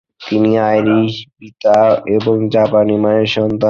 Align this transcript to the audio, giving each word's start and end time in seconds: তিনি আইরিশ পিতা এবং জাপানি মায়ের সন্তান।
তিনি 0.21 0.51
আইরিশ 0.69 1.13
পিতা 1.37 1.77
এবং 2.17 2.35
জাপানি 2.49 2.95
মায়ের 3.03 3.27
সন্তান। 3.27 3.59